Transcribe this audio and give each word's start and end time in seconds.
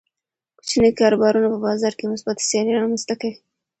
کوچني 0.57 0.91
کاروبارونه 0.99 1.47
په 1.51 1.59
بازار 1.67 1.93
کې 1.99 2.11
مثبته 2.13 2.41
سیالي 2.49 2.71
رامنځته 2.79 3.13
کوي. 3.21 3.37